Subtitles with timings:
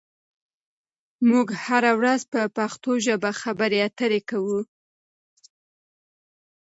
[1.29, 4.59] موږ هره ورځ په پښتو ژبه خبرې اترې کوو.